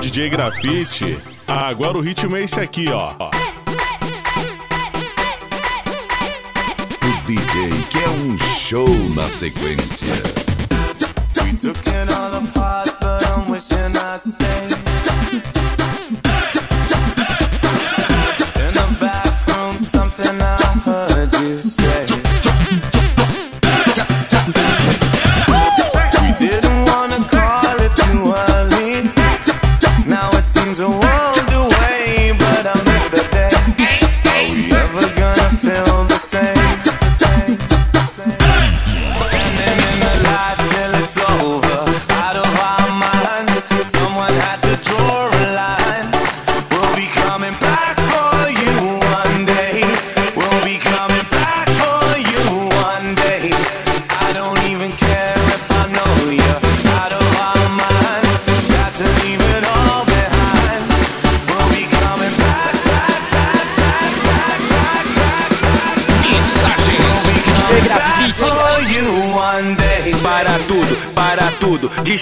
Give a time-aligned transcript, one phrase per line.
[0.00, 1.18] DJ Grafite.
[1.46, 3.12] Agora o ritmo é esse aqui, ó.
[7.02, 10.40] O DJ quer um show na sequência.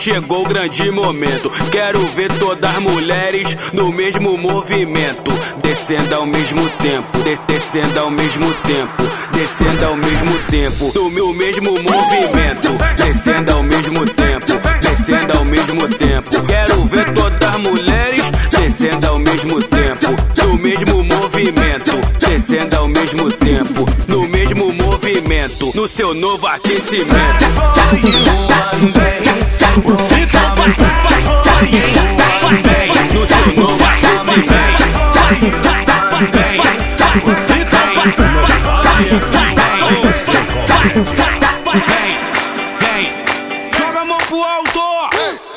[0.09, 1.51] Chegou o grande momento.
[1.71, 5.31] Quero ver todas as mulheres no mesmo movimento,
[5.63, 11.35] descendo ao mesmo tempo, de descendo ao mesmo tempo, descendo ao mesmo tempo, no meu
[11.35, 14.47] mesmo movimento, descendo ao mesmo tempo,
[14.81, 16.43] descendo ao mesmo tempo.
[16.47, 20.07] Quero ver todas as mulheres descendo ao mesmo tempo,
[20.43, 20.98] no mesmo
[25.79, 27.45] no seu novo aquecimento.
[30.19, 30.93] Então vai, vai,
[32.65, 34.83] vai, no seu novo aquecimento.
[43.79, 44.81] Joga a mão pro alto,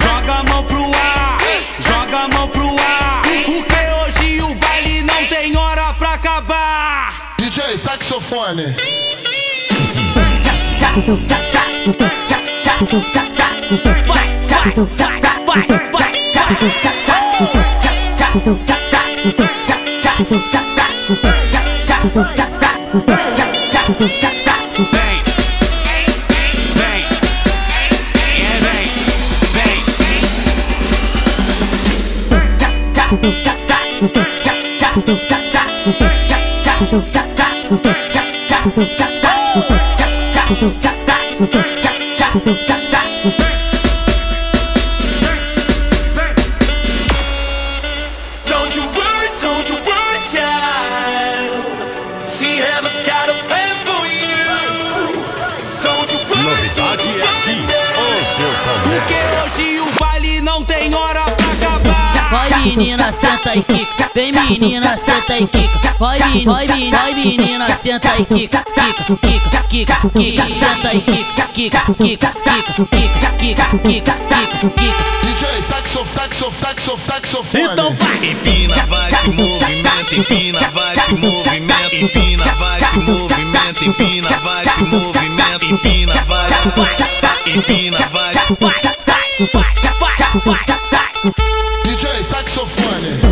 [0.04, 1.38] joga a mão pro ar,
[1.80, 3.24] joga a mão pro ar.
[3.24, 3.76] Porque
[4.22, 7.34] hoje o baile não tem hora pra acabar.
[7.40, 8.91] DJ saxofone.
[10.94, 11.22] Bang.
[40.54, 40.82] Hey!
[62.64, 64.12] Menina, senta e quica.
[64.14, 65.96] Vem menina, senta e quica.
[66.00, 68.64] Vai, vai, vai menina, senta e quica.
[68.64, 70.44] Quica, quica, quica, quica.
[70.44, 74.16] Senta e quica, quica, quica, quica, quica, quica, quica, quica,
[74.78, 75.12] quica.
[75.24, 77.64] DJ saxof, saxof, saxof, saxofone.
[77.64, 78.32] Então vai.
[78.32, 84.84] Empina, vai, se movimenta, empina, vai, se movimenta, empina, vai, se movimenta, empina, vai, se
[84.84, 86.48] movimenta, empina, vai,
[87.56, 88.32] empina, vai.
[92.52, 93.32] DJ saxofone.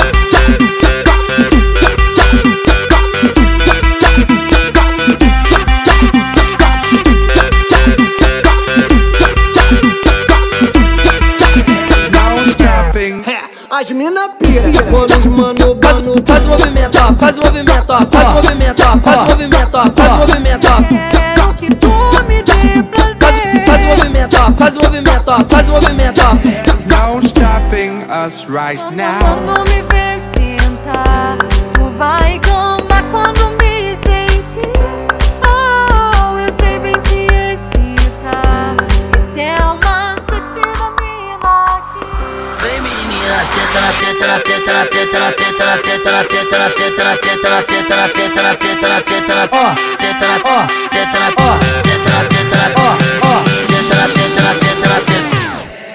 [13.85, 17.97] As mina pira, quando os mano bano Faz o movimento, ó, faz o movimento, ó,
[18.11, 21.09] faz o movimento, ó, faz o movimento, ó, faz o movimento, ó.
[21.11, 21.91] Quero que tu
[22.27, 23.63] me dê prazer.
[23.63, 26.35] Faz o movimento, ó, faz o movimento, ó, faz o movimento, ó.
[26.63, 29.19] There's no stopping us right now.
[29.19, 31.37] Quando me vê sentar,
[31.75, 32.39] tu vai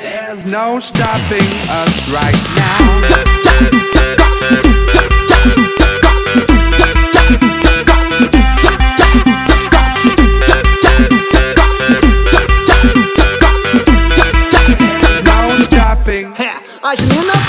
[0.03, 2.81] There's no stopping us right now.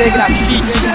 [0.00, 0.89] Check it out.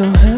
[0.00, 0.29] so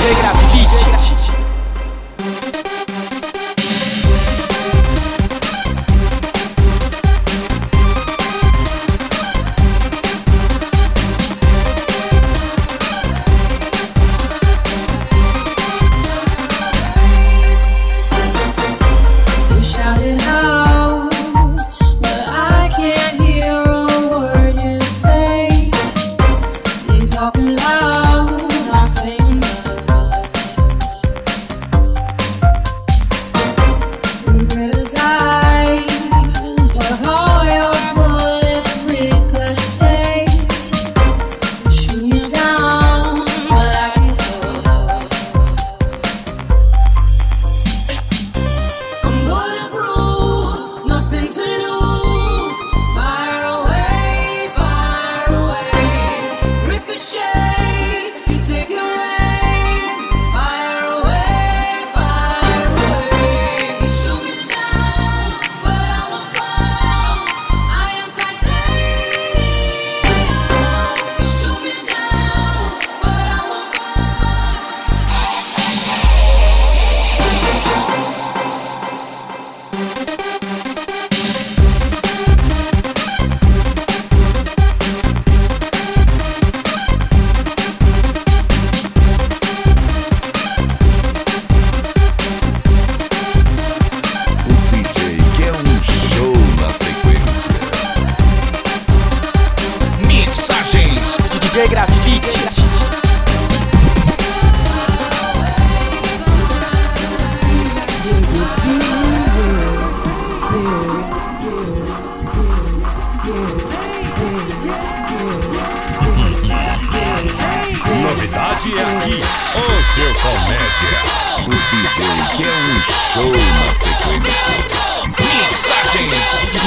[0.00, 0.49] take it out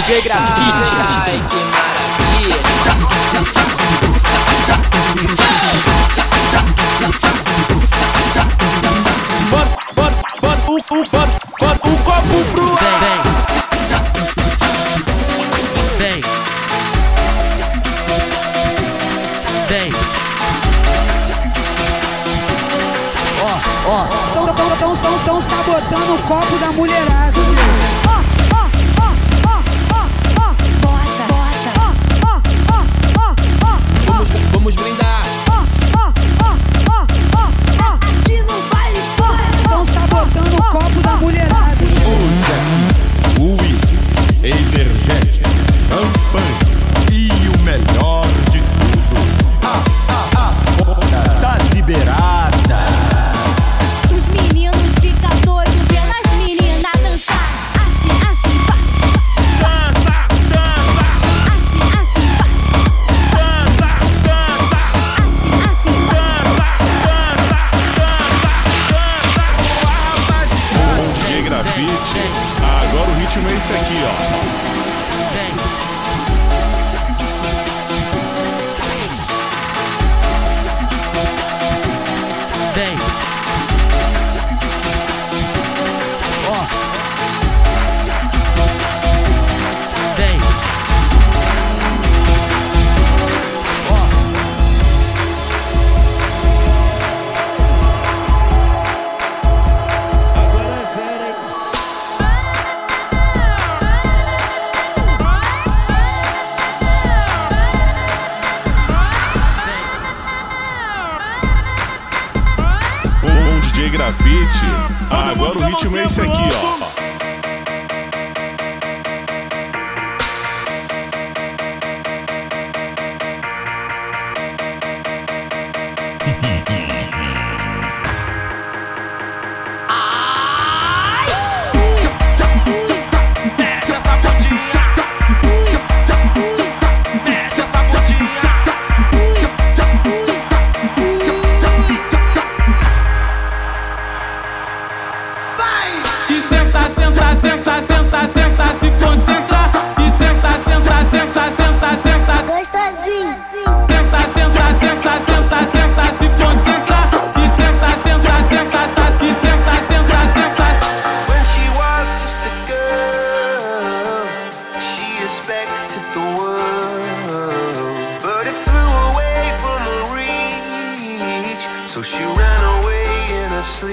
[0.06, 1.93] DJ Grafite.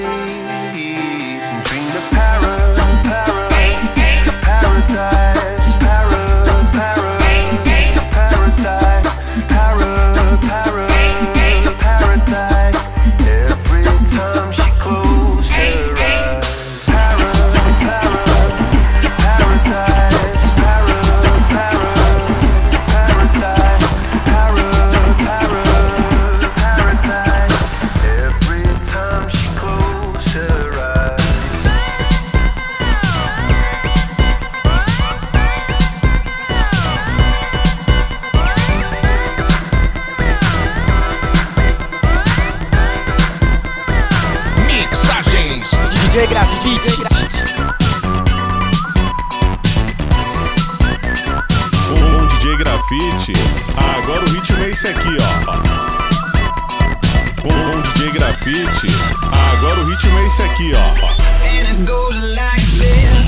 [0.03, 1.20] me.
[45.61, 45.91] Grafite.
[45.91, 47.45] DJ Grafite.
[51.91, 53.33] Um DJ Grafite.
[53.77, 55.53] Agora o ritmo é esse aqui, ó.
[57.45, 58.89] Um DJ Grafite.
[59.53, 60.79] Agora o ritmo é esse aqui, ó.
[61.47, 63.21] And it goes like this.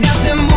[0.00, 0.49] nothing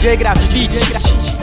[0.00, 0.78] DJ Grafite.
[0.88, 1.36] Grafite.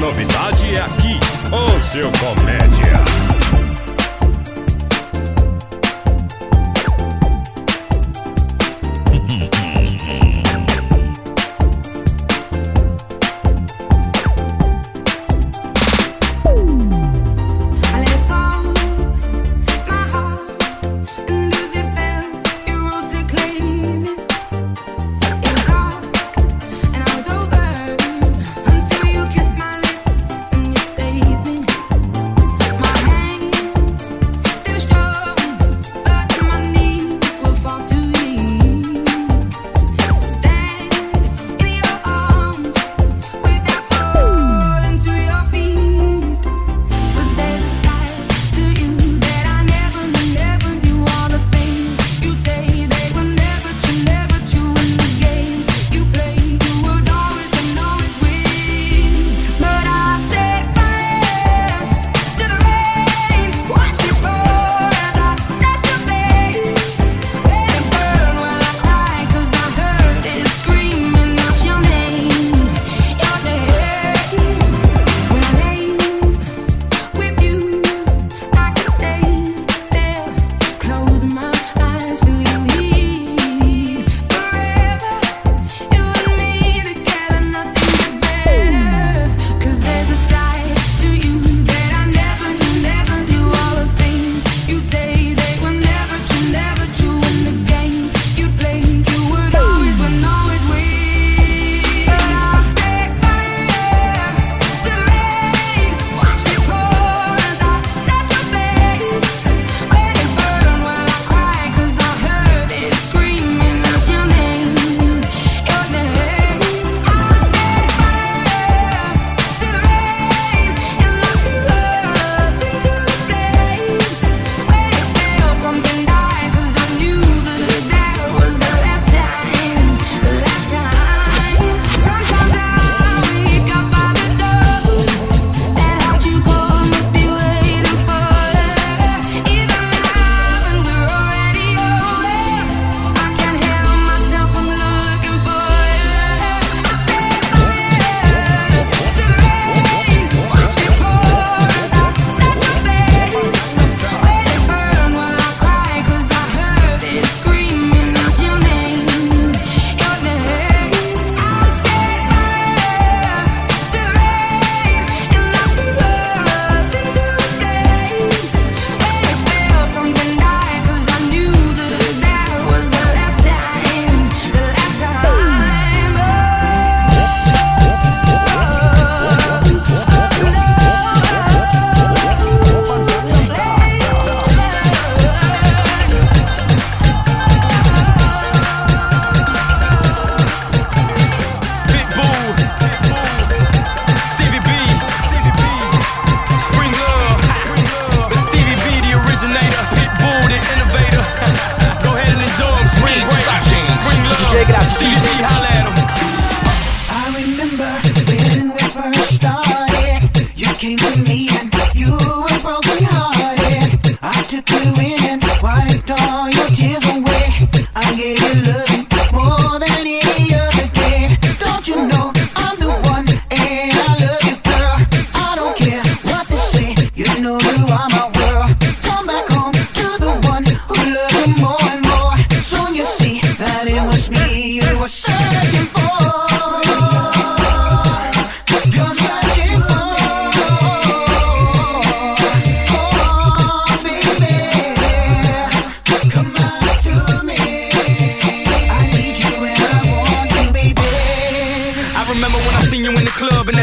[0.00, 1.20] Novidade é aqui,
[1.52, 2.49] o seu comércio.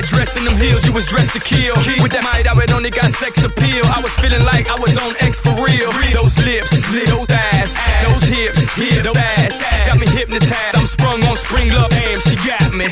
[0.08, 1.76] dressing them heels, you was dressed to kill.
[2.02, 3.86] With that might, I would only got sex appeal.
[3.86, 5.92] I was feeling like I was on X for real.
[6.16, 8.66] Those lips, those thighs, those hips,
[9.04, 9.62] those ass.
[9.88, 10.76] Got me hypnotized.
[10.76, 11.92] I'm sprung on spring love.
[11.94, 12.88] and she got me.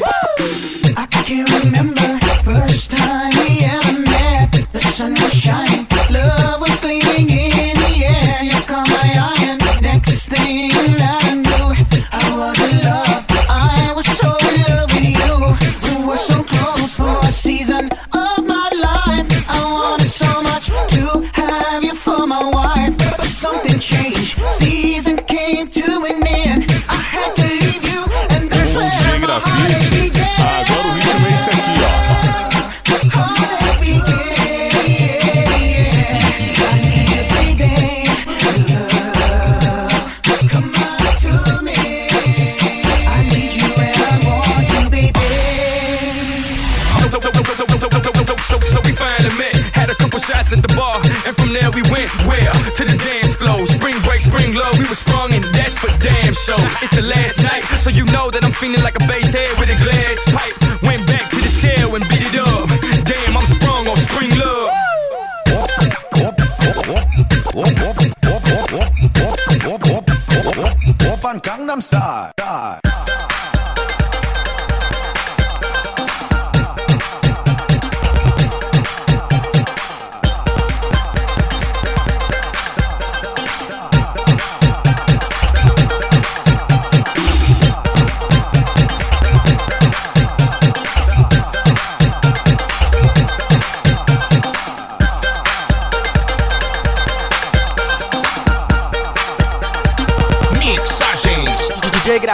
[0.97, 3.24] I can't remember the first time.
[58.65, 60.82] Feeling like a bass head with a glass pipe.
[60.82, 62.67] Went back to the tail and beat it up.
[63.06, 64.71] Damn, I'm sprung on spring love.
[71.41, 72.94] Gangnam Style.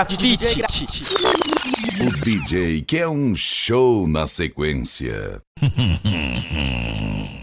[0.04, 1.04] DJ Grafite.
[2.06, 5.42] O DJ que é um show na sequência.